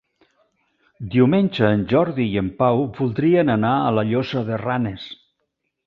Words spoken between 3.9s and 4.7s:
la Llosa de